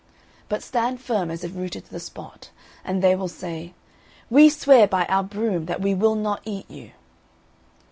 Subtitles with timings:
[0.49, 2.49] But stand firm, as if rooted to the spot;
[2.83, 3.75] and they will say,
[4.31, 6.93] We swear by our broom that we will not eat you!'